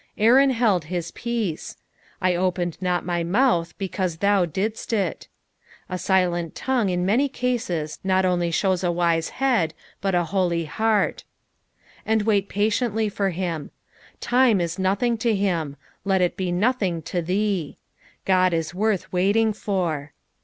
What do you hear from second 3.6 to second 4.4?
because